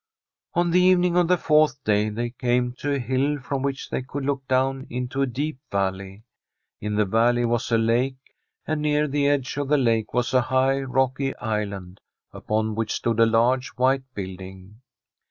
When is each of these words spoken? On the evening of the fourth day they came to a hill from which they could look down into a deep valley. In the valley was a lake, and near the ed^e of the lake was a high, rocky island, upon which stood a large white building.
On 0.55 0.71
the 0.71 0.81
evening 0.81 1.15
of 1.15 1.27
the 1.27 1.37
fourth 1.37 1.83
day 1.83 2.09
they 2.09 2.31
came 2.31 2.71
to 2.79 2.91
a 2.95 2.97
hill 2.97 3.37
from 3.37 3.61
which 3.61 3.91
they 3.91 4.01
could 4.01 4.25
look 4.25 4.47
down 4.47 4.87
into 4.89 5.21
a 5.21 5.27
deep 5.27 5.59
valley. 5.71 6.23
In 6.79 6.95
the 6.95 7.05
valley 7.05 7.45
was 7.45 7.71
a 7.71 7.77
lake, 7.77 8.17
and 8.65 8.81
near 8.81 9.07
the 9.07 9.25
ed^e 9.25 9.61
of 9.61 9.67
the 9.67 9.77
lake 9.77 10.11
was 10.11 10.33
a 10.33 10.41
high, 10.41 10.79
rocky 10.81 11.35
island, 11.37 12.01
upon 12.33 12.73
which 12.73 12.93
stood 12.93 13.19
a 13.19 13.27
large 13.27 13.67
white 13.77 14.11
building. 14.15 14.81